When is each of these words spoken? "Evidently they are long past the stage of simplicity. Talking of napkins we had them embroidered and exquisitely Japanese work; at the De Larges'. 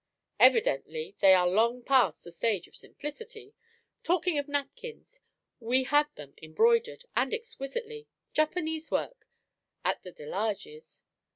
"Evidently 0.39 1.15
they 1.19 1.35
are 1.35 1.47
long 1.47 1.83
past 1.83 2.23
the 2.23 2.31
stage 2.31 2.67
of 2.67 2.75
simplicity. 2.75 3.53
Talking 4.01 4.39
of 4.39 4.47
napkins 4.47 5.19
we 5.59 5.83
had 5.83 6.07
them 6.15 6.33
embroidered 6.41 7.05
and 7.15 7.31
exquisitely 7.31 8.07
Japanese 8.33 8.89
work; 8.89 9.27
at 9.85 10.01
the 10.01 10.11
De 10.11 10.25
Larges'. 10.25 11.03